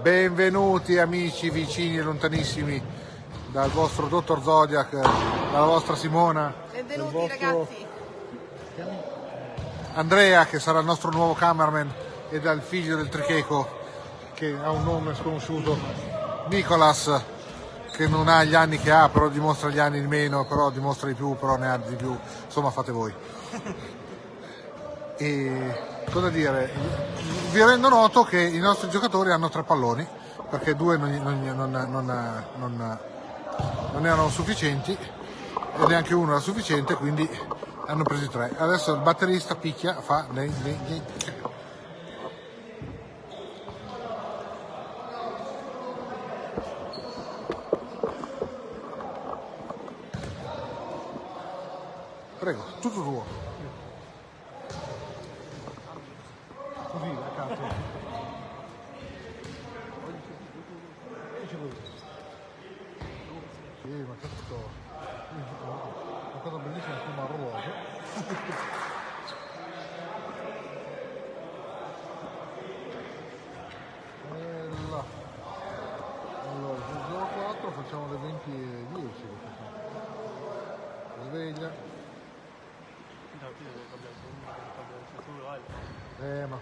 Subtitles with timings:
[0.00, 2.82] Benvenuti amici vicini e lontanissimi
[3.48, 6.54] dal vostro dottor Zodiac, dalla vostra Simona.
[6.72, 7.86] Benvenuti vostro ragazzi.
[9.92, 11.92] Andrea che sarà il nostro nuovo cameraman
[12.30, 13.68] e dal figlio del Tricheco
[14.32, 15.76] che ha un nome sconosciuto,
[16.48, 17.22] Nicolas
[17.92, 21.08] che non ha gli anni che ha, però dimostra gli anni di meno, però dimostra
[21.08, 23.14] di più, però ne ha di più, insomma fate voi.
[25.22, 26.70] E cosa dire?
[27.50, 30.06] Vi rendo noto che i nostri giocatori hanno tre palloni,
[30.48, 32.98] perché due non, non- non-
[33.92, 37.28] non- erano sufficienti e neanche uno era sufficiente, quindi
[37.86, 38.52] hanno presi tre.
[38.56, 40.26] Adesso il batterista picchia, fa...
[40.30, 41.02] nei- nei- nei-
[52.38, 53.24] Prego, tutto tuo.
[56.90, 57.62] Così, a caso.
[63.82, 64.68] Sì, ma questo
[65.62, 67.72] una cosa bellissima è come orologio.
[74.34, 75.04] E là.
[76.52, 76.94] Allora, se
[77.34, 79.10] 04 facciamo le 20 e 10.
[81.28, 81.70] Sveglia.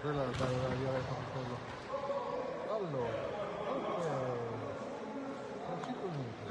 [0.00, 1.56] Quella è da diretta per quello.
[2.70, 3.12] Allora,
[3.68, 4.02] ok.
[5.66, 6.46] Francisco Nitro.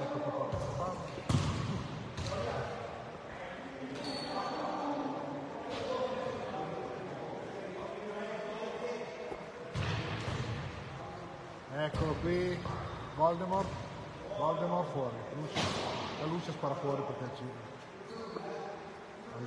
[0.00, 0.44] Ecco che fa
[0.76, 0.94] qua.
[11.72, 12.58] Eccolo qui,
[13.16, 13.68] Voldemort,
[14.36, 15.60] Voldemort fuori, luce,
[16.20, 17.44] la luce spara fuori perché ci...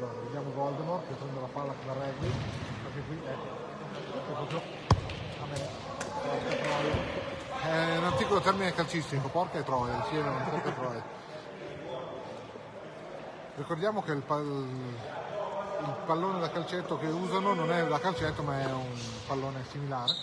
[0.04, 2.34] Allora, vediamo Voldemort che prende la palla da rugby,
[2.84, 3.38] perché qui è
[4.34, 4.62] proprio
[5.40, 5.70] a me.
[7.62, 11.04] È un antico termine calcistico, porca e troia, insieme a porca e troia.
[13.56, 18.60] Ricordiamo che il, pal- il pallone da calcetto che usano non è da calcetto ma
[18.60, 20.14] è un pallone similare,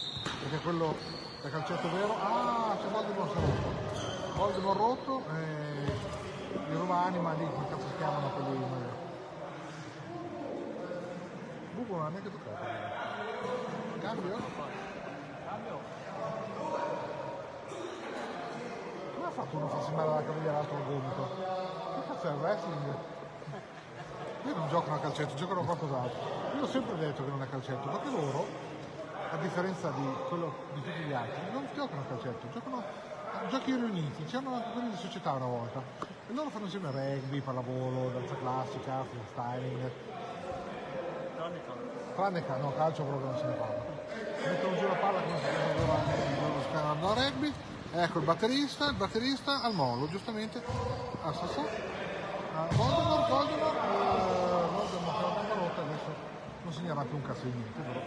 [0.43, 0.95] perché quello
[1.41, 3.73] da calcetto vero, ah c'è Voldemort rotto,
[4.37, 9.09] Voldemort rotto, e i romani, ma lì come cazzo si chiamano quelli
[11.91, 12.65] Buco non ha neanche toccato.
[13.99, 14.39] Cambio?
[19.15, 21.29] Come ha fatto uno a farsi male alla caviglia l'altro al gomito?
[21.95, 22.95] Che cazzo è il wrestling?
[24.47, 26.19] Io non giocano a calcetto, giocano a qualcos'altro.
[26.55, 28.47] Io ho sempre detto che non è calcetto, perché loro,
[29.33, 32.85] a differenza di, quello, di tutti gli altri, non giocano a calcetto, giocano
[33.33, 35.83] a giochi riuniti, c'erano anche quelli di società una volta.
[36.29, 40.10] E loro fanno insieme rugby, pallavolo, danza classica, freestyling.
[42.15, 43.85] Calcio, no, calcio proprio non se ne parla.
[44.45, 47.53] Mettono giù la palla come se fosse scanando a rugby.
[47.93, 50.63] Ecco il batterista, il batterista al molo, giustamente.
[51.23, 51.61] Ah, sa, sa.
[52.55, 56.15] Ah, Voldemort, Voldemort, eh, Voldemort che la rotta adesso
[56.63, 58.01] non segnerà più un cazzo di niente, però.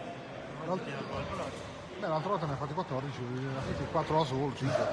[2.00, 4.88] Beh, l'altra volta ne ha fatti 14, ne ha fatti 4 da solo, 5.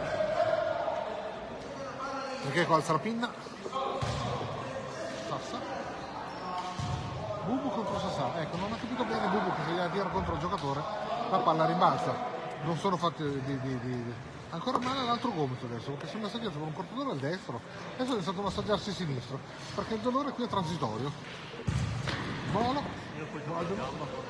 [2.44, 2.94] Perché qua alza
[7.62, 10.40] Bubu contro Sassà, ecco, non ho capito bene Bubu che se gliela tira contro il
[10.40, 10.82] giocatore,
[11.30, 12.14] la palla rimbalza.
[12.64, 14.14] Non sono fatti di, di- di-
[14.50, 17.62] Ancora male l'altro gomito adesso, perché si è massaggiato con un cortadore al destro,
[17.96, 19.40] adesso è stato massaggiarsi il sinistro,
[19.76, 21.10] perché il dolore qui è transitorio.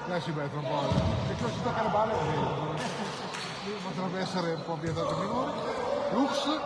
[0.08, 0.92] Lei si mette un po',
[1.28, 2.14] se qui si tocca le balle,
[3.82, 5.52] potrebbe essere un po' ambientato ai minori.
[6.12, 6.60] Lux,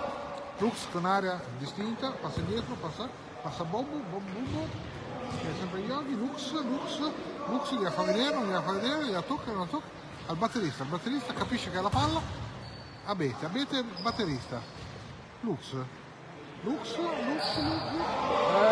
[0.58, 3.08] Lux con aria distinta, passa indietro, passa,
[3.42, 4.68] passa Bobu, Bobu, Bobu,
[5.42, 7.12] è sempre Yogi, Lux, Lux,
[7.48, 9.88] Lux gliela fa vedere, non gliela fa vedere, gliela tocca, non la tocca,
[10.28, 12.22] al batterista, il batterista capisce che ha la palla,
[13.06, 14.62] Abete, Abete batterista,
[15.42, 15.74] Lux,
[16.62, 17.58] Lux, Lux, Lux,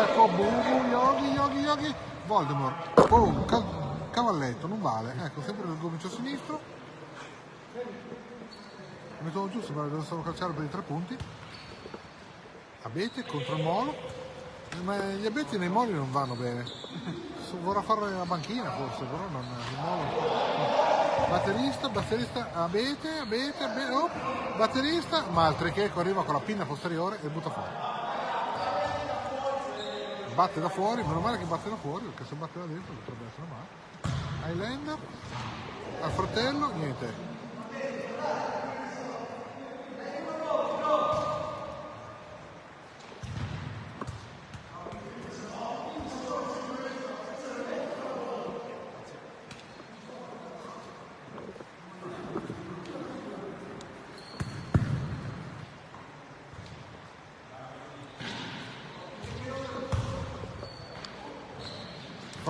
[0.08, 1.94] ecco, Bubu, Yogi, Yogi, Yogi,
[2.26, 3.62] Voldemort, boom, ca-
[4.10, 6.60] cavalletto, non vale, ecco, sempre il gomito sinistro,
[9.20, 11.16] mettono giù, sembra che dovessero calciare per i tre punti,
[12.82, 13.94] Abete contro il Molo,
[14.82, 16.64] ma gli abeti nei moli non vanno bene.
[17.62, 21.22] Vorrà fare la banchina forse, però non il molo.
[21.28, 24.10] Batterista, batterista, abete, abete, abete, oh,
[24.56, 27.70] batterista, ma il Tricheco arriva con la pinna posteriore e butta fuori.
[30.34, 33.26] Batte da fuori, meno male che batte da fuori, perché se batte da dentro potrebbe
[33.30, 34.52] essere male.
[34.52, 34.98] Highlander,
[36.02, 37.14] al fratello, niente.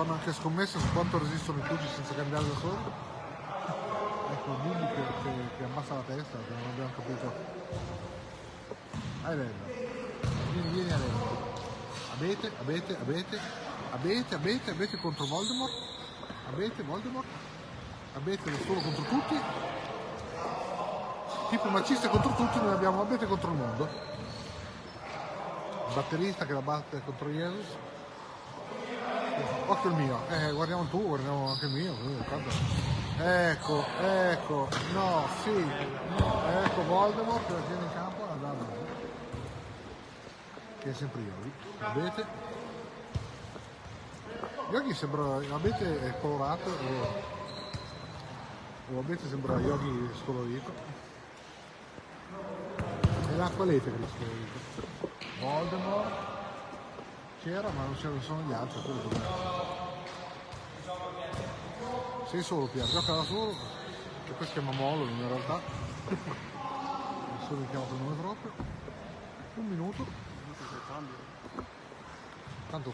[0.05, 2.77] Fanno anche scommesse su quanto resistono i cucci senza cambiare da soli.
[4.31, 7.33] Ecco, Bubu che, che, che ammassa la testa, che non abbiamo capito.
[9.23, 9.51] Elena.
[10.51, 11.13] Vieni, vieni Elena.
[12.13, 13.39] Abete, abete, abete,
[13.91, 15.73] abete, abete, abete contro Voldemort.
[16.49, 17.27] Abete, Voldemort.
[18.13, 19.41] Abete da solo contro tutti.
[21.49, 23.89] Tipo macista contro tutti, noi abbiamo abete contro il mondo.
[25.87, 27.94] Il batterista che la batte contro Jesus.
[29.67, 31.95] Occhio il mio, eh, guardiamo il tuo, guardiamo anche il mio.
[32.29, 32.49] tanto.
[33.17, 38.53] Ecco, ecco, no, sì, no, ecco Voldemort che la tiene in campo, la dà.
[40.79, 41.51] Che è sempre Yogi.
[41.79, 42.25] Abete.
[44.69, 47.23] Yogi sembra, Abete è colorato o,
[48.93, 50.73] o Abete sembra Yogi scolorito.
[53.31, 54.59] È l'acqua elettrica che scolorito.
[55.39, 56.34] Voldemort
[57.45, 58.81] c'era ma non c'erano sono gli altri?
[62.25, 63.53] Sei solo Pier, gioca da solo,
[64.25, 65.61] che poi si chiama Molo in realtà.
[67.37, 68.51] Nessuno mi chiama per nome proprio.
[69.57, 70.05] Un minuto,
[72.71, 72.93] tanto.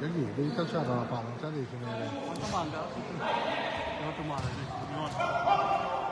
[0.00, 2.10] E lì, devi calciare la palla, non te la devi tenere.
[2.50, 2.76] Quanto?
[2.76, 4.48] È fatto male.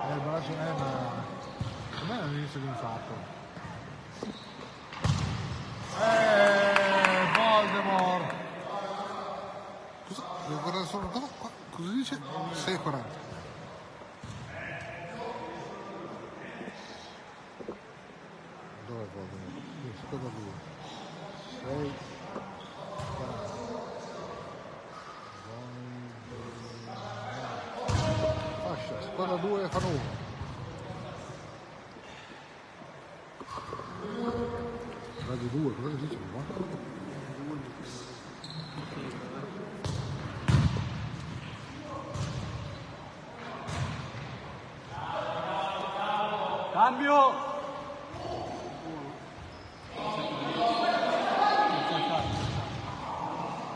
[0.08, 1.38] Eh, il braccio, eh, ma...
[1.90, 3.38] Per me è l'inizio di infarto.
[6.02, 6.72] Eh,
[7.36, 8.34] Voldemort!
[10.08, 10.22] Cosa?
[10.90, 11.26] Solo cosa?
[11.38, 12.19] Qua- Cosa dice?
[12.52, 13.04] 6,40.
[18.87, 19.62] Dov'è Voldemort?
[19.82, 20.52] Sì, squadra 2.
[21.62, 21.92] 6,
[23.16, 23.58] 40.
[27.86, 30.00] Fascia, squadra 2 fanno 1.
[35.28, 36.43] Radio 2, cosa dice qua?
[46.90, 47.34] Cambio!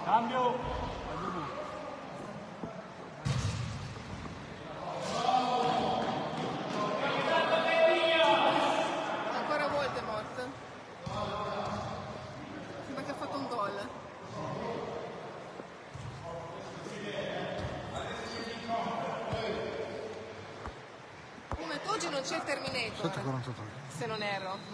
[0.05, 0.59] Cambio!
[9.33, 10.49] Ancora Voldemort.
[12.85, 13.89] Sembra che ha fatto un gol.
[21.57, 23.14] Come oggi non c'è il Terminator, 7,43.
[23.89, 24.74] Se non erro.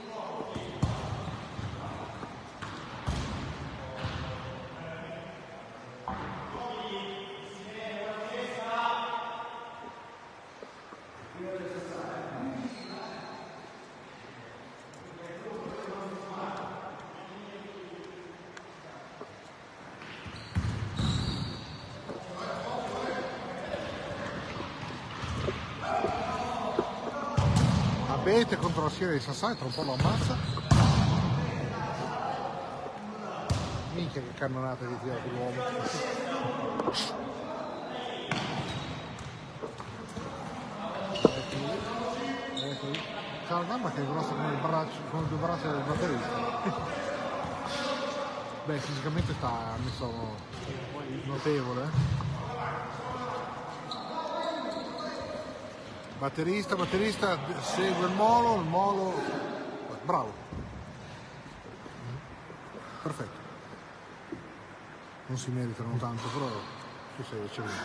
[28.30, 30.36] Abete contro la schiera di Sassai, tra un po' lo ammazza.
[33.92, 35.30] Minchia che cannonata di tiro lì.
[43.48, 46.28] C'ha la gamba che è grossa come il braccio, come due braccia del batterista.
[48.64, 50.36] Beh, fisicamente sta messo
[51.24, 52.29] notevole.
[56.20, 59.14] Batterista, batterista, segue il molo, il molo.
[60.04, 60.30] Bravo.
[63.02, 63.38] Perfetto.
[65.28, 66.50] Non si meritano tanto, però
[67.16, 67.84] tu sei eccellente.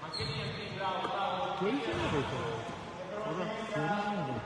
[0.00, 1.54] Cosa?
[1.58, 2.36] Che origine avete?
[3.22, 4.40] Guarda che la prego.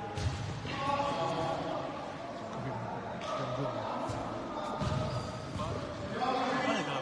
[6.58, 6.92] Ah, ecco.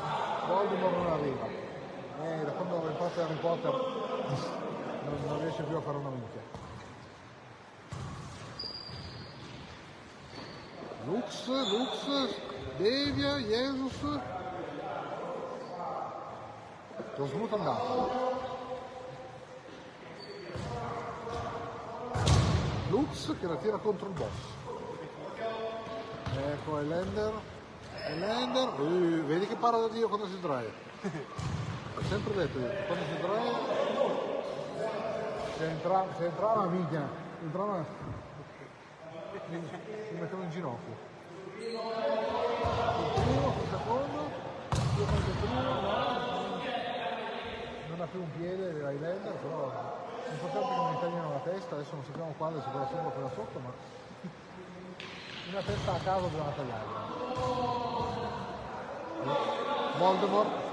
[0.49, 1.46] Voldemort non arriva.
[1.46, 3.70] Eh, da quando ho imparato Harry Potter
[5.04, 6.63] non, non riesce più a fare una minchia.
[11.25, 12.35] Lux, Lux,
[12.76, 14.21] Devia, Jesus.
[17.16, 18.11] Lo smuto andato.
[22.88, 24.28] Lux che la tira contro il boss.
[26.37, 27.33] Ecco Elender.
[28.07, 28.81] Elender.
[28.81, 30.71] Uh, vedi che parla da Dio quando si sdraia.
[31.97, 33.52] Ho sempre detto io, quando si sdraia.
[35.57, 37.09] Se, entra, se entrava minchia,
[37.40, 37.85] entrava.
[39.49, 39.61] Mi
[40.21, 41.13] mettevo in ginocchio.
[47.88, 49.71] Non ha più un piede Highlander, però
[50.25, 53.30] è che non tagliano la testa, adesso non sappiamo quale, se quella sopra o quella
[53.35, 53.71] sotto, ma
[55.50, 57.12] una testa a caso bisogna tagliarla.
[59.99, 60.73] Voldemort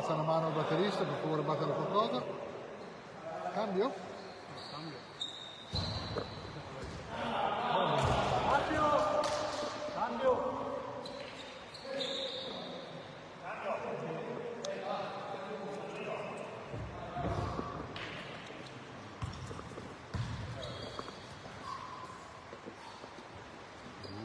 [0.00, 2.22] alza la mano al batterista per favore battere qualcosa.
[3.52, 4.08] Cambio?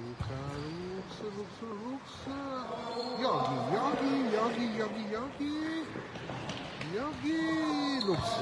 [0.05, 2.27] Luca, Lux, Lux, Lux.
[3.19, 5.85] Yogi, Yogi, Yogi, Yogi, Yogi.
[6.91, 8.41] Yogi, Lux.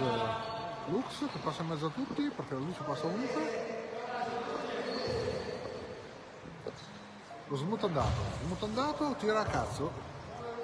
[0.88, 3.72] Lux che passa in mezzo a tutti perché la luce passa ovunque.
[7.84, 8.22] Lo smutandato.
[8.46, 9.92] Smutandato tira a cazzo.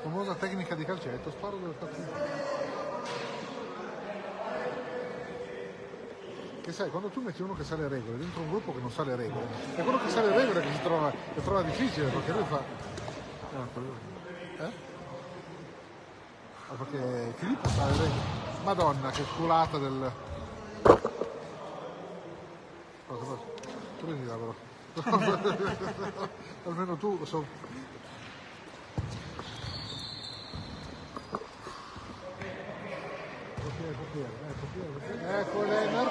[0.03, 2.01] Famosa tecnica di calcetto, sparo dove cazzo.
[6.61, 8.89] Che sai, quando tu metti uno che sa le regole dentro un gruppo che non
[8.89, 9.45] sa le regole,
[9.75, 12.61] è quello che sa le regole che si trova, che trova difficile perché lui fa.
[13.73, 13.93] Quello-
[14.59, 14.71] Eh?
[16.69, 18.21] Ah, perché Filippo sa le regole.
[18.63, 20.11] Madonna, che culata del.
[23.07, 23.57] Cosa faccio?
[26.65, 27.45] Almeno tu lo so.
[35.31, 36.07] Ecco Lenner,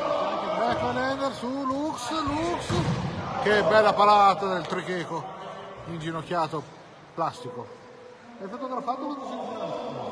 [0.70, 2.72] ecco Lenner su Lux, Lux.
[3.42, 5.24] Che bella parata del tricheco,
[5.86, 6.62] inginocchiato,
[7.14, 7.66] plastico.
[8.40, 10.06] Hai fotografato quando inginocchiato?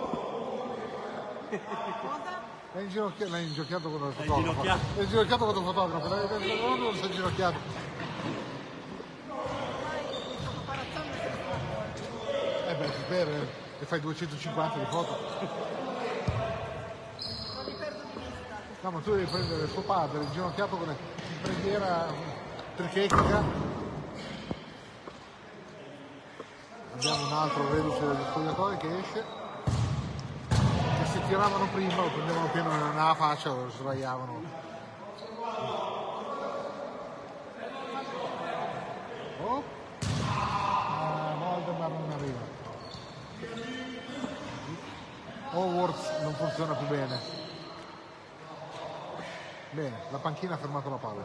[2.72, 4.62] È inginocchiato, l'hai inginocchiato quando sei fotografo.
[4.96, 7.85] È inginocchiato quando fotografo, l'hai quando inginocchiato.
[13.08, 13.48] Beve
[13.78, 15.18] e fai 250 di foto.
[18.80, 20.96] No, ma tu devi prendere suo padre, inginocchiato con in
[21.42, 22.06] preghiera
[22.76, 23.42] trichetica.
[26.94, 29.24] Abbiamo un altro reduce degli spogliatoi che esce.
[30.48, 34.42] Che si tiravano prima, lo prendevano pieno nella faccia, lo sdraiavano.
[39.42, 39.62] Oh.
[40.28, 42.54] Ah, Voldemort non arriva.
[45.56, 47.18] Hogwarts non funziona più bene.
[49.70, 51.22] Bene, la panchina ha fermato la palla.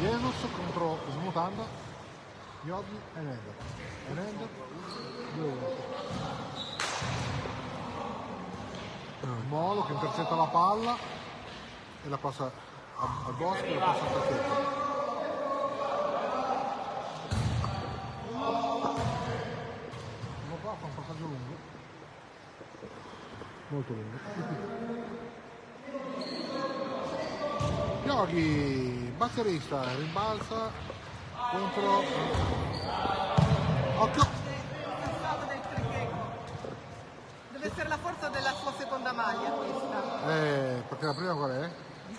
[0.00, 1.64] Jesus contro Smutanda,
[2.62, 3.54] Yogi e Nender.
[4.08, 4.48] E Nender,
[5.34, 5.84] due
[9.48, 10.96] Molo che intercetta la palla
[12.04, 14.85] e la passa al, al bosco e la passa al tacchetto.
[23.76, 24.18] Molto lungo.
[28.04, 30.70] Yogi, batterista, rimbalza
[31.50, 32.02] contro...
[33.98, 34.44] Occhio!
[37.52, 40.28] Deve essere la forza della sua seconda maglia questa.
[40.30, 41.70] Eh, perché la prima qual è?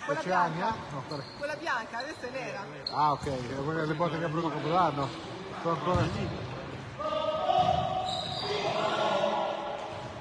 [0.04, 0.74] Quella bianca.
[0.90, 1.22] No, qual è?
[1.38, 2.64] Quella bianca, adesso è nera.
[2.92, 5.08] Ah ok, quelle le botte che ha preso Capodanno.
[5.62, 6.02] Sono ancora...
[6.02, 6.28] Jesus,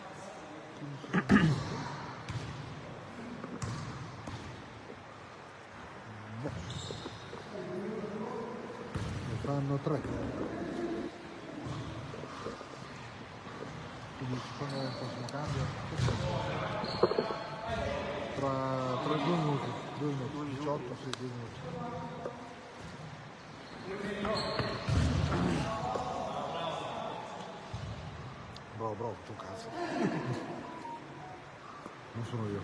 [0.77, 1.53] 15, 31.
[6.41, 6.53] Boss.
[9.29, 10.01] Ne fanno tre.
[14.17, 17.12] Quindi ci fanno il prossimo cambio.
[18.43, 18.51] Tra,
[19.05, 21.59] tra due minuti, due minuti, 18, sì, due minuti.
[28.75, 29.69] Bravo, bravo, tu cazzo.
[32.15, 32.61] Non sono io.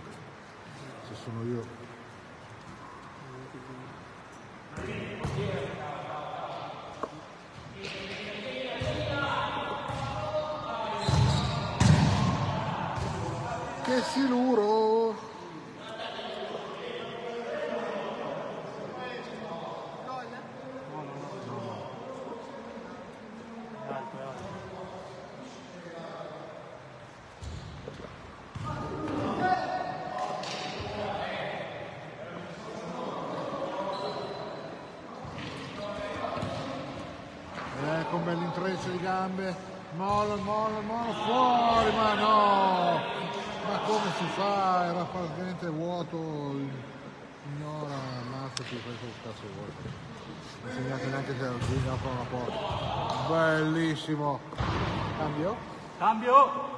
[1.08, 1.64] Se sono io.
[13.86, 15.28] Che siluro!
[20.06, 20.28] Gol.
[23.86, 24.48] È alto, è alto.
[38.10, 39.56] Ecco un bel intreccio di gambe.
[39.96, 43.02] Molo, molo, molo, fuori, ma no!
[43.70, 44.86] Ma come si fa?
[44.86, 46.18] Era praticamente vuoto.
[47.44, 47.94] Signora,
[48.24, 49.70] ammazzati, questo che cazzo vuoi.
[50.64, 53.28] Non segnate neanche se la guida apre una porta.
[53.30, 54.40] Bellissimo.
[55.20, 55.56] Cambio?
[56.00, 56.69] Cambio!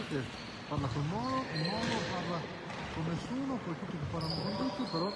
[0.00, 0.24] Che
[0.68, 2.40] parla con Molo, il Molo parla
[2.94, 5.12] con nessuno, poi tutti che parlano con tutti, però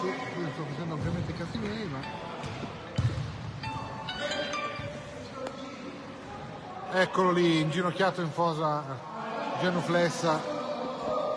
[0.00, 2.26] sì, io sto facendo ovviamente cazzi miei, ma...
[6.90, 8.82] Eccolo lì, inginocchiato in fosa,
[9.60, 10.40] genuflessa,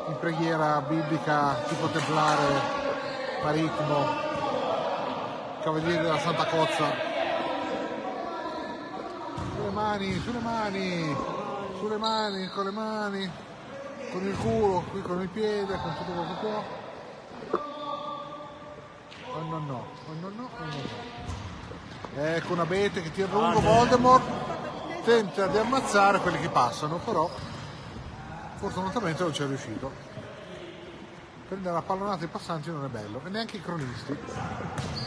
[0.07, 2.61] in preghiera biblica tipo templare,
[3.43, 4.05] maritimo,
[5.61, 7.09] cavaliere della Santa Cozza.
[9.55, 11.15] Sulle mani, sulle mani,
[11.82, 13.32] sulle mani, con le mani,
[14.12, 16.63] con il culo, qui con il piede, con tutto quello che può.
[19.34, 20.76] Oh no no, oh no no, oh no
[22.13, 22.24] no.
[22.24, 24.24] Ecco un abete che tira lungo Voldemort,
[25.04, 27.28] tenta di ammazzare quelli che passano, però
[28.58, 29.91] fortunatamente non ci è riuscito.
[31.48, 34.15] Prendere la pallonata ai passanti non è bello, e neanche i cronisti.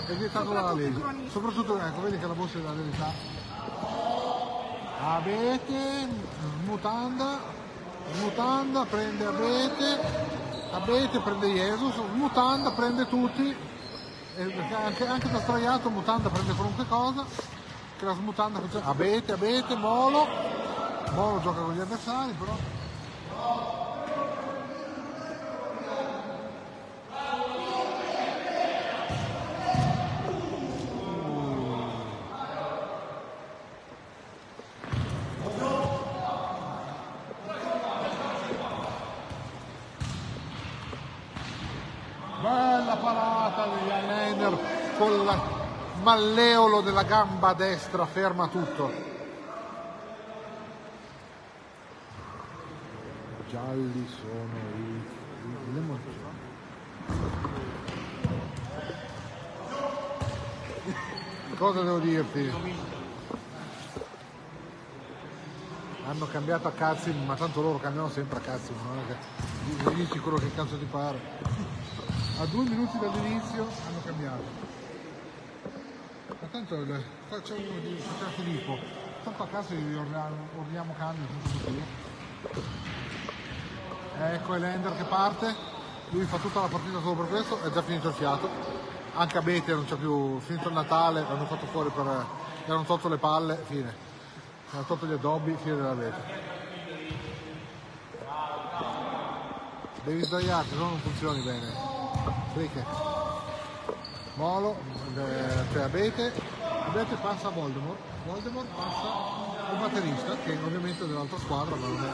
[0.09, 1.01] È vietato dalla legge.
[1.31, 3.13] Soprattutto, ecco, vedi che la borsa della verità
[5.07, 6.09] Abete,
[6.65, 7.39] mutanda,
[8.21, 10.01] mutanda prende Abete,
[10.73, 13.55] Abete prende Jesus, mutanda prende tutti,
[14.75, 17.25] anche, anche da straiato mutanda prende qualunque cosa,
[17.99, 18.61] che la smutanda.
[18.83, 20.27] Abete, Abete, Molo,
[21.13, 22.57] Molo gioca con gli avversari però.
[42.43, 44.59] Bella parata degli Highlander
[44.99, 45.25] con il
[46.75, 48.91] malleolo della gamba destra, ferma tutto.
[53.49, 55.03] Gialli sono i,
[55.69, 56.23] i lemoncini.
[61.57, 62.53] Cosa devo dirti?
[66.07, 70.19] Hanno cambiato a cazzi, ma tanto loro cambiano sempre a cazzi, non è che dici
[70.19, 71.19] quello che cazzo ti pare.
[72.41, 74.74] A due minuti dall'inizio hanno cambiato.
[76.55, 78.79] Tanto il- facciamo di facciamo Filippo,
[79.25, 81.85] tanto a caso gli urliamo cambio senza motivo.
[84.21, 85.53] Ecco Elender che parte,
[86.11, 88.49] lui fa tutta la partita solo per questo, è già finito il fiato.
[89.15, 92.25] Anche a Bete non c'è più, finito il Natale, l'hanno fatto fuori per.
[92.65, 93.93] gli hanno tolto le palle, fine.
[94.71, 96.23] Gli hanno tolto gli addobbi, fine della Bete.
[100.05, 101.73] Devi sdraiarti, se no non funzioni bene.
[102.53, 103.14] Cricket.
[104.35, 104.77] Molo,
[105.17, 111.39] eh, c'è Abete, Abete passa a Voldemort, Voldemort passa al batterista che ovviamente è dell'altra
[111.39, 112.11] squadra ma non è.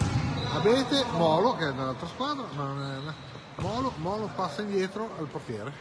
[0.54, 3.62] Abete, Molo che è dell'altra squadra ma non è.
[3.62, 5.72] Molo, Molo passa indietro al portiere.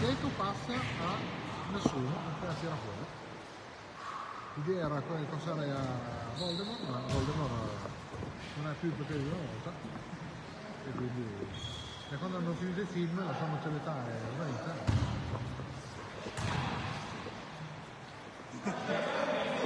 [0.00, 3.06] Checo passa a nessuno, appena si era fuori.
[4.54, 7.50] L'idea era quella di passare a Voldemort, ma Voldemort
[8.56, 9.72] non ha più i poteri di una volta.
[10.86, 11.37] E quindi
[12.10, 15.06] e quando hanno finito i film la fama celetà è svanita.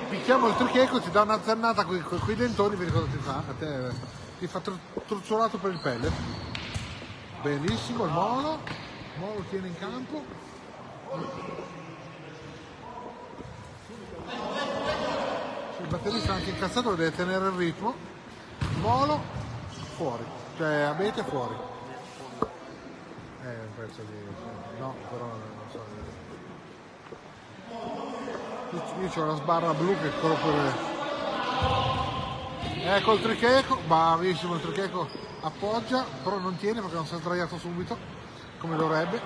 [0.09, 3.43] Picchiamo il tricheco, ti dà una zannata con i dentoni, vedi cosa ti fa?
[3.49, 3.93] A te
[4.39, 6.11] ti fa tru- truzzolato per il pelle.
[7.43, 10.25] Benissimo, il molo, il molo tiene in campo.
[15.81, 17.95] Il batterista anche incazzato deve tenere il ritmo.
[18.81, 19.21] Molo
[19.97, 20.25] fuori,
[20.57, 21.71] cioè abete fuori.
[23.83, 24.15] Eh, pezzo di.
[24.79, 25.81] No, però non so.
[29.01, 30.91] Io c'ho la sbarra blu che corro per.
[32.85, 35.09] Ecco il tricheco, bravissimo il tricheco
[35.41, 37.97] appoggia, però non tiene perché non si è sdraiato subito,
[38.59, 39.21] come dovrebbe.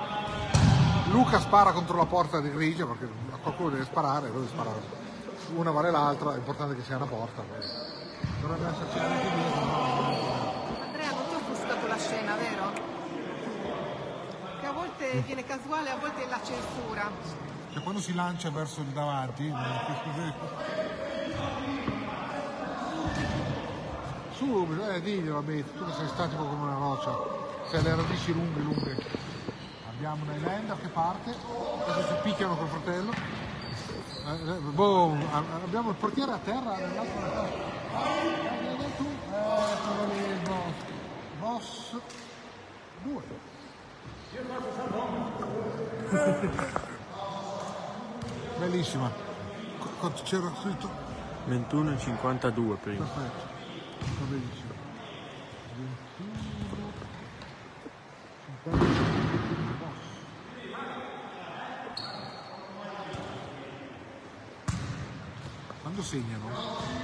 [1.11, 3.09] Luca spara contro la porta di Grigio perché
[3.43, 5.05] qualcuno deve sparare, deve sparare.
[5.55, 7.43] Una vale l'altra, è importante che sia una porta.
[8.41, 9.61] Dovrebbe esserci anche dietro.
[10.83, 12.96] Andrea, non ti ho offuscato la scena, vero?
[14.97, 17.11] A volte viene casuale, a volte è la censura.
[17.71, 19.53] Cioè quando si lancia verso il davanti,
[20.05, 20.33] così.
[24.33, 27.15] Subito, eh, diglielo, Betty, tu che sei statico come una roccia,
[27.69, 28.97] sei le radici lunghe, lunghe.
[29.87, 31.35] Abbiamo un Highlander che parte,
[31.87, 33.13] adesso si picchiano col fratello.
[33.13, 37.45] Eh, eh, boom, a- abbiamo il portiere a terra nell'altra metà.
[37.45, 39.05] Eh, tu,
[40.11, 40.73] lì il boss.
[41.39, 42.01] Boss
[43.03, 43.56] 2.
[48.59, 49.11] Bellissima.
[49.79, 50.89] Qu- Quanto c'era scritto?
[51.49, 53.05] 21,52 prima.
[53.05, 53.45] Perfetto.
[54.19, 54.75] Va benissimo.
[55.77, 56.31] 21,
[56.71, 57.05] 50,
[65.83, 66.49] Quando segnano,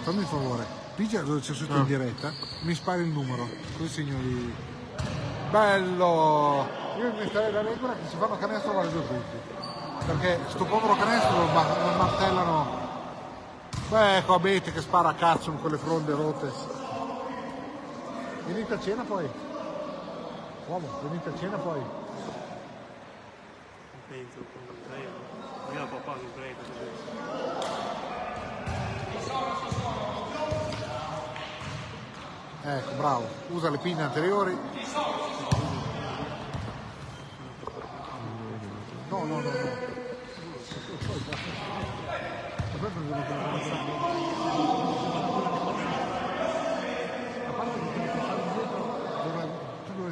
[0.03, 0.66] fammi un favore,
[0.97, 4.53] pigia dove c'è scritto in diretta, mi spari il numero, così segno di...
[5.51, 6.82] Bello!
[6.98, 9.37] Io mi starei la regola che si fanno canestro vale due punti.
[10.07, 12.81] Perché sto povero canestro lo, lo martellano
[13.88, 16.50] Beh, ecco Abete che spara a cazzo con quelle fronde rotte.
[18.46, 19.28] Venite a cena poi.
[20.66, 21.81] Uomo, venite a cena poi.
[24.09, 24.38] Penso,
[24.88, 25.11] prego.
[25.74, 26.61] Io papà mi prego.
[32.64, 33.28] Ecco, bravo.
[33.48, 34.57] Usa le pinne anteriori.
[39.09, 39.32] No, no, no, no.
[39.32, 39.32] Aspetta, devo pensare.
[39.32, 39.32] A parte che devi passare indietro, dovrai- tu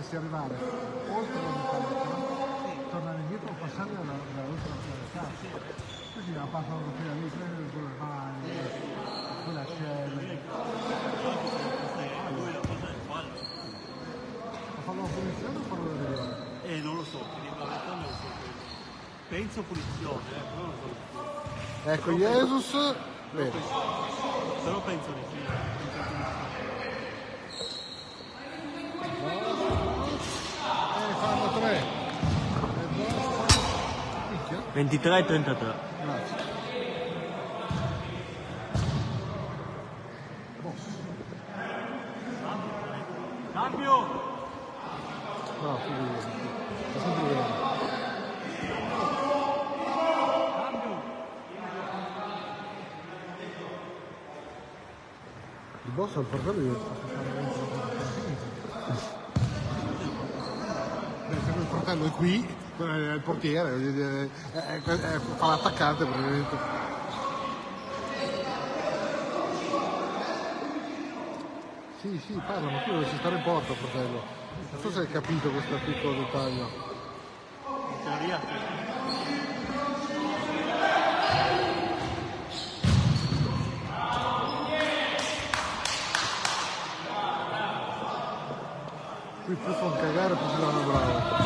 [0.00, 0.54] dovresti arrivare
[1.10, 2.08] oltre la metà
[2.90, 4.76] tornare indietro o passare dalla, dall'ultima
[5.12, 5.78] cassa.
[6.14, 8.50] Così la passano fino lì, prendere con le mani,
[9.44, 10.20] con la scena.
[14.74, 16.48] Ma fanno la punizione o fanno la?
[16.62, 17.49] Eh, non lo so,
[19.30, 21.88] penso punizione, eh, però so.
[21.88, 22.96] Ecco, Jesus.
[23.32, 23.58] Penso,
[24.64, 25.38] però penso di sì.
[30.98, 31.82] E fanno 3.
[34.72, 35.89] 23 e 33.
[55.90, 56.78] Il boss al fratello io
[61.58, 62.46] il fratello è qui,
[62.78, 66.56] è il portiere, è- è- fa l'attaccante praticamente.
[72.00, 74.22] Sì, sì, parla, ma tu dovresti stare in porta, fratello.
[74.70, 76.68] Non so se hai capito questo piccolo dettaglio.
[77.66, 78.99] In teoria
[89.64, 91.38] più fa un cagare, più si danno bravo.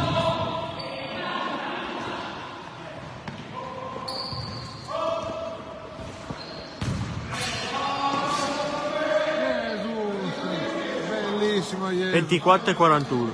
[11.38, 12.20] Bellissimo ieri.
[12.20, 13.31] 24,41.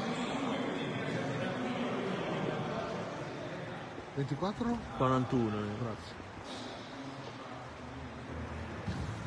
[4.14, 4.78] 24?
[4.98, 5.56] 41.
[5.56, 5.60] eh.
[5.80, 6.14] Grazie.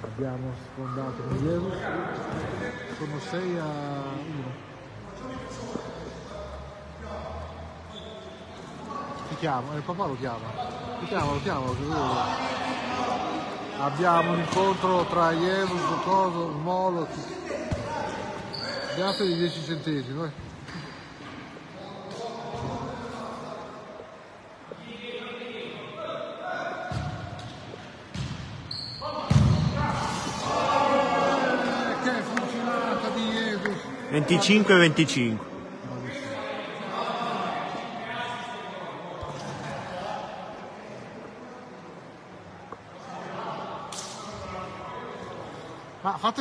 [0.02, 1.78] Abbiamo sfondato Jesus.
[2.98, 4.72] Sono 6 a 1.
[9.44, 10.48] Ti chiamo, eh, il papà lo chiama.
[11.00, 11.66] Ti chiama, lo chiama.
[11.66, 12.26] lo chiama.
[13.78, 17.06] Abbiamo un incontro tra Jesus, Coso, Molo.
[18.96, 20.24] Dategli 10 centesimi.
[20.24, 20.32] Eh,
[32.02, 33.78] Che funzionata di Jesus.
[34.10, 35.53] 25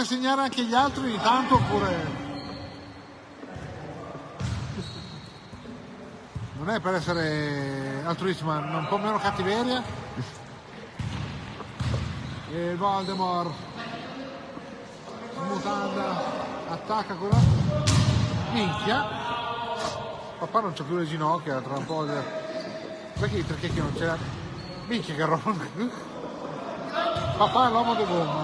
[0.02, 2.20] fate segnare anche gli altri ogni tanto oppure...
[6.54, 9.82] Non è per essere altruisti, ma un po' meno cattiveria.
[12.52, 13.52] E Voldemort
[15.48, 16.22] mutanda
[16.68, 17.40] attacca con la
[18.52, 19.08] minchia.
[20.38, 22.06] Papà non c'ha più le ginocchia, tra un po'.
[23.18, 24.16] Perché i perché che non c'era?
[24.86, 25.52] Minchia che roba.
[27.38, 28.41] Papà è l'uomo di gomma.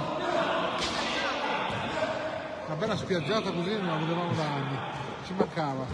[2.68, 4.78] Una bella spiaggiata così non la vedevamo da anni.
[5.24, 5.86] Ci mancava.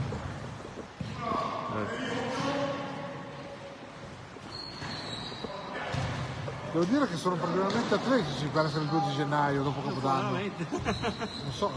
[6.73, 10.31] Devo dire che sono particolarmente atletici per essere il 2 di gennaio dopo Capodanno.
[10.33, 11.71] Non so,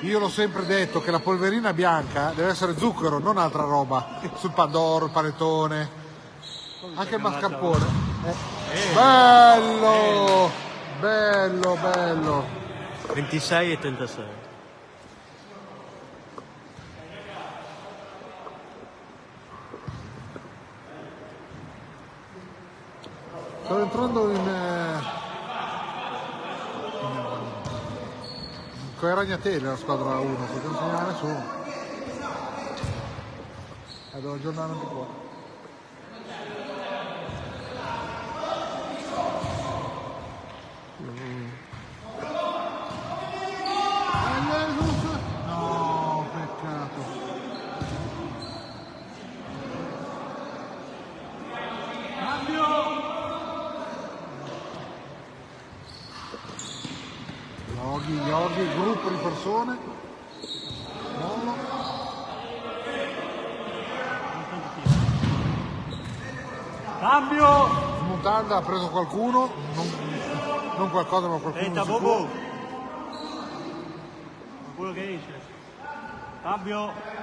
[0.00, 4.20] io l'ho sempre detto che la polverina bianca deve essere zucchero, non altra roba.
[4.36, 5.90] Sul pandoro, il panettone,
[6.94, 7.84] anche il mascarpone.
[8.24, 10.50] Eh, Bello!
[11.00, 12.55] Bello, bello.
[13.14, 14.24] 26 e 36.
[23.64, 24.48] Sto entrando in...
[24.48, 25.14] eh,
[28.96, 31.44] con i ragnatelli la squadra 1, perché non segnala nessuno.
[34.12, 35.24] E devo aggiornare anche qua.
[44.18, 45.04] Ah, Jesus!
[45.46, 47.00] No, peccato.
[57.74, 58.62] Yogi, yogi,
[59.46, 59.78] persone.
[61.20, 61.54] Molo.
[66.98, 67.68] Cambio!
[68.00, 69.90] Smontanda ha preso qualcuno, non,
[70.76, 71.84] non qualcosa ma qualcuno Senta.
[71.84, 72.28] Bobo!
[74.74, 75.40] Quello che esce.
[76.42, 77.14] Cambio!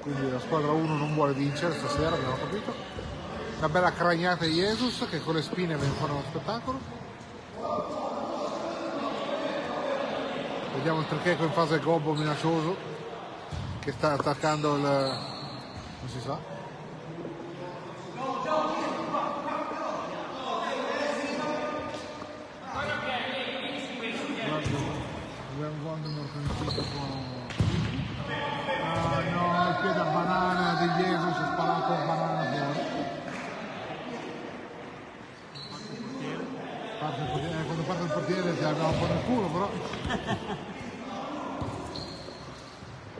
[0.00, 2.99] Quindi la squadra 1 non vuole vincere stasera, abbiamo capito.
[3.60, 6.80] Una bella cragnata di Jesus che con le spine viene fuori uno spettacolo.
[10.76, 12.74] Vediamo il tricheco in fase gobbo minaccioso
[13.80, 14.80] che sta attaccando il...
[14.80, 16.59] non si sa.
[38.86, 39.70] Un po' nel culo però.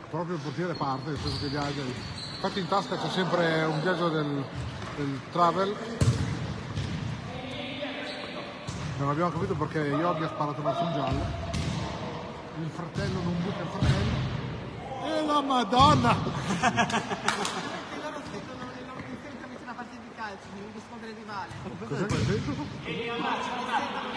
[0.09, 1.81] Proprio il portiere parte, nel senso che viaggia.
[1.81, 4.43] Infatti in tasca c'è sempre un viaggio del,
[4.97, 5.75] del travel.
[8.97, 11.25] Non abbiamo capito perché Yogi ha sparato verso un giallo.
[12.61, 14.39] Il fratello non buca il fratello.
[15.03, 16.15] E la madonna!
[16.61, 19.65] Perché loro vedono le loro differentemente
[20.31, 21.51] di calcio, di squadre rivale.
[21.61, 21.87] Le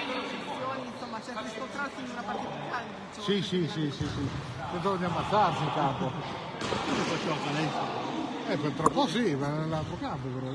[0.07, 3.21] loro sezioni, insomma, cerca di scontrarsi in una partita di calcio.
[3.23, 4.29] Sì, sì, sì, sì, sì.
[4.71, 6.11] Pensavo di ammazzarsi in campo.
[6.59, 8.13] Come facciamo adesso?
[8.47, 10.53] Eh, per tra po' sì, ma nell'altro campo però.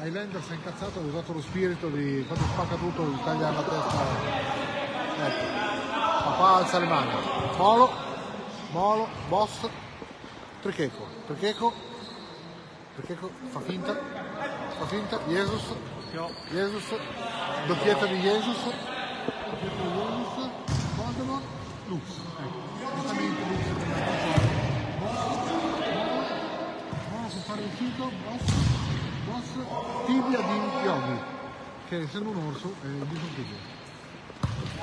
[0.00, 3.62] Highlander si è incazzato, ha usato lo spirito di quando spacca tutto, gli taglia la
[3.62, 3.96] testa.
[5.26, 5.44] Ecco.
[6.24, 7.10] Papà alza le mani.
[7.56, 7.90] Molo,
[8.70, 9.68] Molo, boss,
[10.60, 11.72] Tricheco, Tricheco,
[12.98, 13.94] Tricheco fa finta,
[14.76, 15.72] fa finta, Jesus,
[16.50, 16.94] Jesus,
[17.68, 18.56] doppietta di Jesus,
[19.50, 20.50] doppietta di Jesus,
[20.96, 21.44] Voldemort,
[21.86, 22.02] Lux.
[22.40, 22.60] Ecco,
[22.96, 23.62] giustamente Lux.
[27.28, 28.44] Per fare il sito, boss,
[29.26, 29.48] boss,
[30.06, 31.20] tibia di Yogi,
[31.88, 33.54] che essendo un orso è disontivo.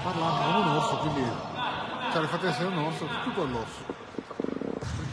[0.01, 1.23] Parlando con un orso, quindi
[2.13, 4.03] te le fate essere un orso, tutto all'orso.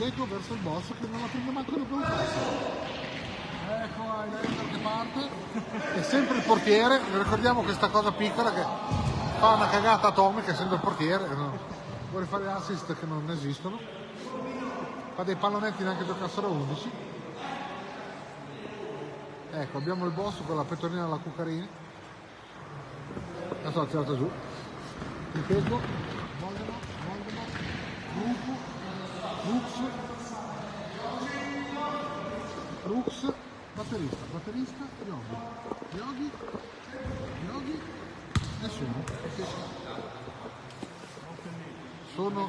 [0.04, 1.76] Ecco verso il boss che non la prende manco.
[3.68, 5.30] Ecco, hai lei da che parte.
[5.94, 8.64] È sempre il portiere, ricordiamo questa cosa piccola che
[9.38, 11.28] fa una cagata atomica essendo il portiere.
[11.28, 11.56] no?
[12.10, 13.78] Vuole fare assist che non esistono.
[15.14, 16.90] Fa dei pallonetti neanche giocassero 11.
[19.52, 21.68] Ecco, abbiamo il boss con la pettorina alla cuccarini.
[23.62, 24.28] La so, tirata giù.
[25.30, 25.80] Ripeto,
[26.40, 27.58] Voldemort, Voldemort,
[28.14, 28.72] Lupo,
[29.44, 29.64] Lux,
[32.84, 33.32] Rux,
[33.74, 35.36] batterista, batterista, Yogi,
[35.96, 36.30] Yogi,
[37.48, 37.80] Yogi,
[38.60, 39.04] nessuno.
[42.14, 42.48] Sono,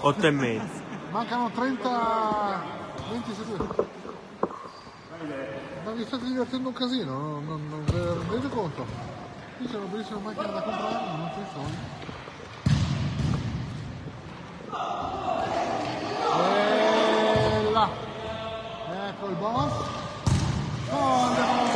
[0.00, 0.82] 8 e mezzo.
[1.10, 2.62] mancano 30,
[3.10, 3.86] 20 secondi.
[5.84, 8.86] Ma vi state divertendo un casino, non, non, non ve ne rendete conto?
[9.56, 11.97] Qui c'è una bellissima macchina da comprare, ma non c'è i soldi.
[19.20, 19.72] Il boss.
[20.90, 21.66] Oh, andiamo!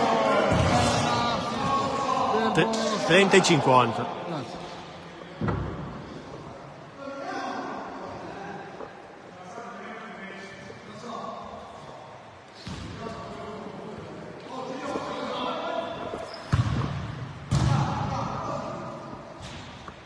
[2.53, 2.69] Tre-
[3.07, 4.07] 30 e 50.
[4.27, 4.61] Grazie.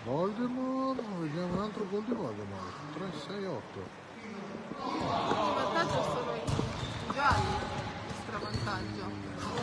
[0.04, 2.74] Voldemort, vediamo un altro gol di Voldemort.
[2.94, 4.04] 3, 6, 8.
[4.84, 5.02] Il
[5.54, 7.54] vantaggio sono i gialli,
[8.06, 9.10] il stravantaggio.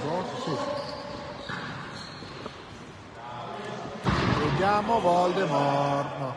[0.05, 0.91] Boss, sì.
[4.63, 6.17] Vediamo Voldemort.
[6.19, 6.33] No.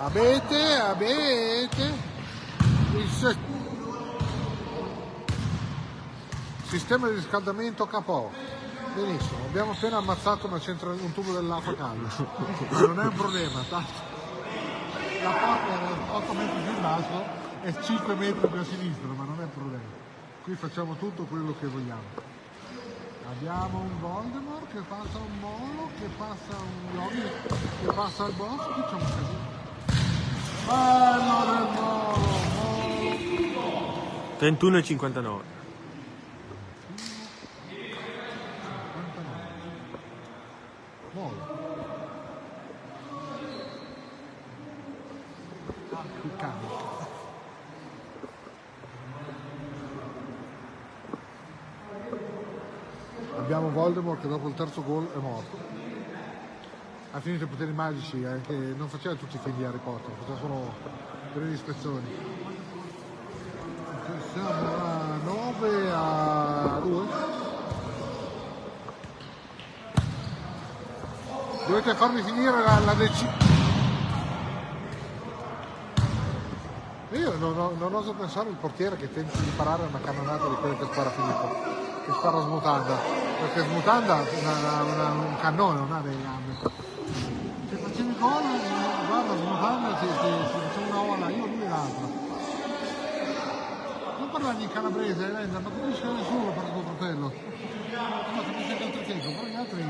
[0.00, 1.94] Abete, abete.
[2.94, 3.36] Il se-
[6.64, 8.30] Sistema di riscaldamento KO.
[8.94, 12.08] Benissimo, abbiamo appena ammazzato centra- un tubo dell'acqua calda.
[12.68, 13.90] Non è un problema, tanto
[15.22, 17.24] la porta è 8 metri più in basso
[17.62, 19.82] e 5 metri più a sinistra, ma non è un problema.
[20.42, 22.19] Qui facciamo tutto quello che vogliamo.
[23.30, 27.22] Abbiamo un Voldemort che passa un molo, che passa un Yogi,
[27.80, 29.58] che passa il qui c'è un casino.
[30.66, 32.18] Bello del molo,
[33.54, 34.36] molo.
[34.38, 35.44] 31 e 59.
[37.68, 39.38] 59.
[41.12, 41.58] Molo.
[45.92, 46.80] Ah, qui cambia.
[53.70, 55.56] Abbiamo Voldemort che dopo il terzo gol è morto.
[57.12, 60.38] Ha finito i poteri magici, anche, non faceva tutti i figli di Harry Potter, faceva
[60.38, 60.74] solo
[61.34, 62.04] delle ispezioni.
[64.32, 67.04] Siamo a 9 a 2.
[71.68, 73.48] Dovete farmi finire la, la decisione.
[77.12, 80.54] Io non, ho- non oso pensare al portiere che tenti di parare una cannonata di
[80.56, 82.96] quelle che spara Filippo, che spara smutanda,
[83.40, 86.56] perché smutanda ha una- una- un cannone, non ha delle gambe.
[87.68, 88.42] Se facevi gol,
[89.06, 92.06] guarda ti, ti faceva una ola, io lui l'altra.
[94.18, 97.32] Non parlargli in calabrese, Elenda, ma capisce nessuno per tuo fratello.
[98.34, 99.84] No, capisce anche altro tempo, però gli altri...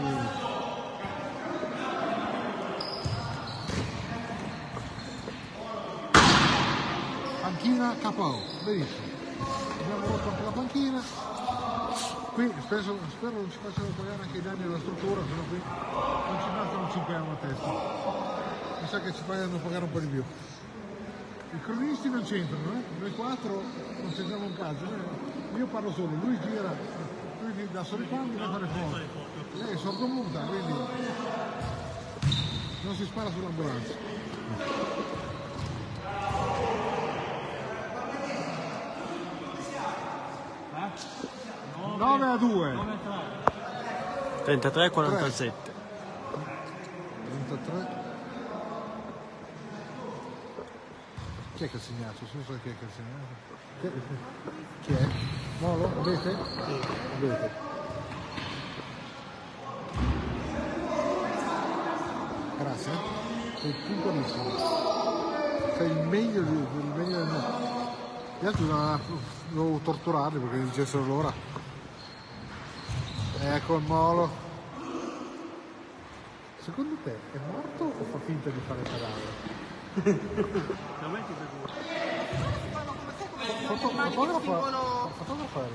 [7.42, 9.08] Panchina KO, benissimo.
[9.80, 11.02] Abbiamo rotto anche la panchina.
[12.40, 16.38] Qui penso, spero non ci facciano pagare anche i danni alla struttura, sennò qui non
[16.40, 17.70] ci bastano 5 euro a testa.
[18.80, 20.24] Mi sa che ci pagano pagare un po' di più.
[21.52, 22.82] I cronisti non c'entrano, eh?
[22.98, 23.62] noi quattro
[24.00, 24.84] non c'entriamo un cazzo.
[24.86, 25.58] eh.
[25.58, 26.74] Io parlo solo, lui gira,
[27.42, 28.96] lui dà solo i pandi e fa le foto.
[29.62, 30.72] Lei è sordomuta, quindi
[32.84, 35.29] non si spara sull'ambulanza.
[42.18, 42.72] 9 a 2.
[42.72, 42.96] 9 a
[44.42, 44.44] 3.
[44.44, 45.72] 33 e 47.
[47.46, 47.88] 33.
[51.54, 52.16] Chi è che ha segnato?
[52.32, 53.48] Non so chi è che ha segnato.
[54.80, 55.08] Chi- è?
[55.60, 55.90] Molo?
[56.00, 56.36] Avete?
[56.54, 56.88] Sì.
[57.16, 57.50] Avete.
[62.58, 62.92] Grazie.
[63.60, 64.44] Sei puntualissimo.
[65.76, 67.68] Sei il meglio, di, il meglio del mondo.
[68.40, 69.00] Gli altri dovevano
[69.50, 71.49] dovevo torturarli perché dicessero l'ora.
[73.42, 74.30] Ecco il molo.
[76.58, 79.48] Secondo te è morto o fa finta di fare cadavere?
[81.00, 81.72] Da me ti preoccupa.
[82.70, 85.72] Fanno come sai come i Foto- fotografa il-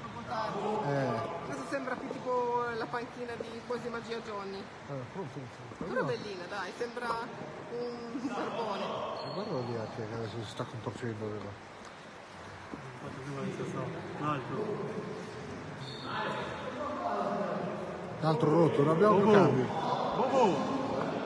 [0.00, 0.90] troppo tardi.
[0.90, 4.58] eh, Questo sembra più tipo la panchina di Posi Magia Johnny.
[4.58, 4.94] Eh,
[5.78, 7.08] però, bellina, dai, sembra
[7.72, 8.84] un barbone.
[9.34, 11.26] Guarda lì che adesso si sta contorcendo.
[11.30, 11.74] vero?
[13.06, 13.78] Infatti prima di questo
[14.18, 14.94] un altro.
[18.18, 19.64] Un altro rotto, non abbiamo più cambio.
[20.16, 20.56] Bobo,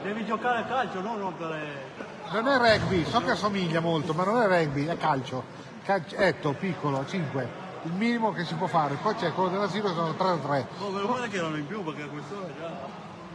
[0.03, 1.89] devi giocare a calcio, non rompere.
[2.33, 5.43] Non è rugby, so che assomiglia molto, ma non è rugby, è calcio.
[5.85, 7.69] Calcetto, piccolo, 5.
[7.85, 8.97] Il minimo che si può fare.
[8.97, 10.67] Poi c'è quello dell'asilo che sono 3 da 3.
[10.81, 12.71] Oh, meno male che erano in più perché a quest'ora già.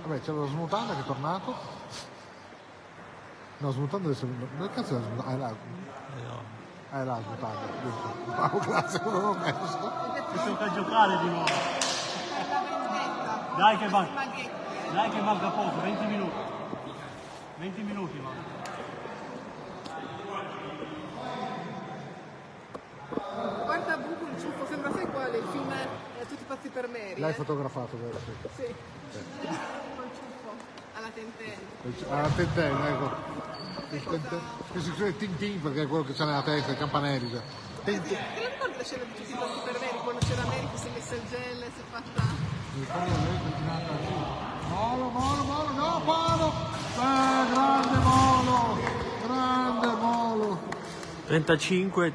[0.03, 1.55] Vabbè, c'è lo smutanda che è tornato.
[3.57, 4.27] No, smutanda adesso.
[4.27, 5.31] Dove cazzo è la smutanda?
[5.31, 5.47] Ah, là.
[5.47, 6.53] Ah,
[6.91, 8.13] è là smutanda, giusto.
[8.25, 9.91] Bravo, grazie, non l'ho messo.
[10.31, 11.45] Si tocca giocare di nuovo.
[12.49, 13.55] La vendetta.
[13.55, 14.23] Dai che manca.
[14.91, 16.35] Dai che manca poco, 20 minuti.
[17.57, 18.53] 20 minuti manca.
[23.63, 25.37] Guarda Bubu il ciuffo, sembra sai quale?
[25.37, 27.19] Il film è Tutti pazzi per Mary.
[27.19, 27.33] L'hai eh?
[27.33, 28.17] fotografato, vero?
[28.55, 28.63] Sì.
[28.65, 28.75] Sì.
[29.41, 29.94] Ciuffo
[32.09, 32.81] alla tentenne.
[32.81, 33.33] Ah, ecco.
[33.91, 34.41] Il tenten-
[34.71, 37.29] Che si scrive Tintin perché è quello che c'ha nella testa, i campanelli.
[37.29, 37.41] cioè.
[37.83, 40.87] Te la ricordi la scena di Tutti pazzi per Mary quando c'era Mary che si
[40.87, 42.23] è messa il gel e si è fatta...
[44.67, 46.53] Molo, molo, molo, no, molo!
[46.95, 48.77] Eh, grande molo!
[49.25, 50.59] Grande molo!
[51.27, 52.13] 35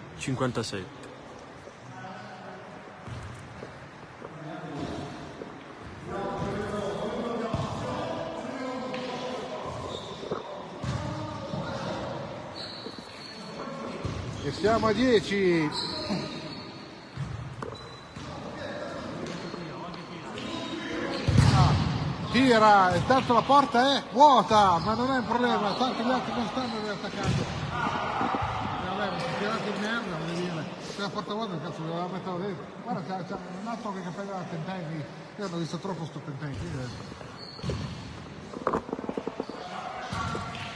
[14.61, 15.71] siamo a 10.
[22.31, 26.33] Tira, e tanto la porta è vuota, ma non è un problema, tanto gli altri
[26.33, 27.43] non stanno attaccando.
[27.43, 30.65] E vabbè, ma si tirato in merda.
[30.95, 32.65] Se la porta vuota, cazzo, doveva metterla dentro.
[32.85, 35.05] Guarda, c'ha un altro che capella da tentenni.
[35.39, 36.57] Io hanno visto troppo sto tentenni.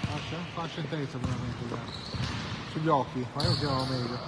[0.00, 2.33] Faccia, fa scienza veramente, guarda.
[2.74, 4.18] Sugli occhi, ma io chiamavo meglio.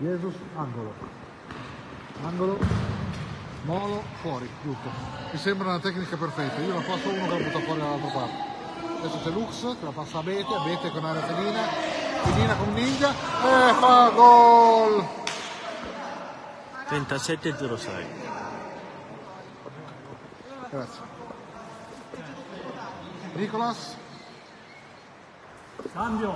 [0.00, 0.92] Jesus, angolo.
[2.22, 2.58] Angolo,
[3.62, 4.90] molo, fuori, giusto.
[5.32, 6.60] Mi sembra una tecnica perfetta.
[6.60, 8.56] Io non posso uno che la butta fuori dall'altra parte.
[8.98, 11.62] Adesso c'è Lux che la passa a Bete, a Bete con aria felina,
[12.22, 15.06] felina con ninja e fa gol!
[16.86, 18.47] 37 06.
[20.70, 21.00] Grazie.
[23.34, 23.96] Nicolas,
[25.92, 26.34] Cambio!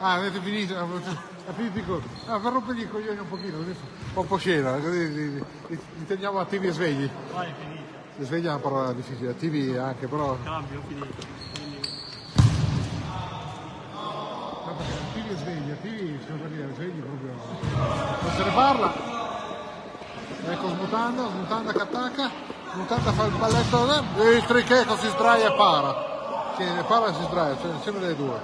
[0.00, 2.02] ah avete finito, è finito il gol.
[2.26, 6.38] Ah, per rompergli i coglioni un pochino, un po' scena, così li, li- li teniamo
[6.38, 7.08] attivi e svegli.
[7.32, 7.82] Vai, è finito.
[8.20, 11.42] Sveglia è una parola difficile, attivi anche, però Cambio, finito.
[14.66, 17.32] Attivi e svegli, attivi sono per dire, svegli proprio
[18.22, 19.23] non se ne parla.
[20.46, 22.30] Ecco smutanda, smutanda che attacca,
[22.74, 26.54] smutanda fa il balletto e il tricheco si sdraia e para.
[26.58, 28.38] Sì, ne para e si sdraia, cioè insieme delle due.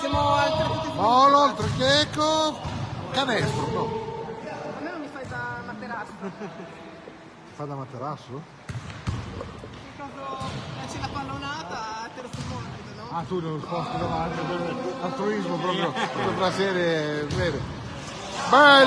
[0.00, 2.60] Siamo al 32 Molo, il tricheco,
[3.10, 3.84] canestro, no.
[4.78, 6.12] A me non mi fai da materasso.
[7.54, 8.32] Fa da materasso?
[8.32, 10.38] In caso
[10.82, 13.18] eh, c'è la pallonata, te lo compito, no?
[13.18, 14.40] Ah, tu non sposti davanti,
[15.02, 15.92] altruismo proprio,
[16.38, 17.80] la serie, bene.
[18.50, 18.82] Bello!